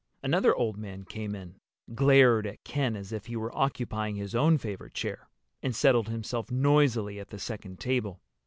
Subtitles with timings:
[0.23, 1.59] Another old man came in,
[1.93, 5.29] glared at Ken as if he were occupying his own favorite chair,
[5.61, 8.19] and settled himself noisily at the second table.